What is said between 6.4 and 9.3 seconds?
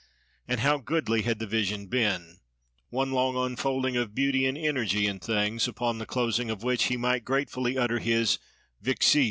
of which he might gratefully utter his "Vixi!"